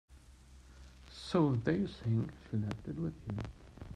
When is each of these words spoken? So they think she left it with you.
So 1.29 1.57
they 1.63 1.85
think 1.85 2.31
she 2.49 2.57
left 2.57 2.87
it 2.87 2.95
with 2.95 3.13
you. 3.29 3.37